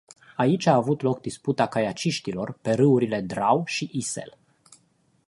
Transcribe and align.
Aici 0.35 0.65
a 0.65 0.73
avut 0.73 1.01
loc 1.01 1.21
disputa 1.21 1.67
kaiaciștilor, 1.67 2.57
pe 2.61 2.71
râurile 2.73 3.21
Drau 3.21 3.63
și 3.65 3.89
Isel. 3.93 4.37